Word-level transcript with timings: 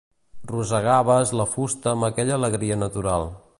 Rosegaves 0.51 1.33
la 1.41 1.47
fusta 1.53 1.93
amb 1.93 2.07
aquella 2.09 2.37
alegria 2.41 2.79
natural. 2.87 3.33